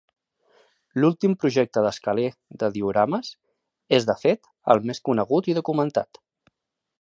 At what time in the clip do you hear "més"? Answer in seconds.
4.93-5.03